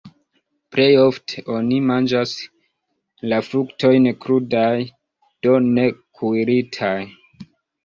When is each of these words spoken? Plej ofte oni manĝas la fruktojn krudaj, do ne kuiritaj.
Plej 0.75 0.85
ofte 1.01 1.43
oni 1.55 1.77
manĝas 1.89 2.33
la 3.33 3.39
fruktojn 3.49 4.09
krudaj, 4.25 4.73
do 5.47 5.57
ne 5.69 5.87
kuiritaj. 6.01 6.97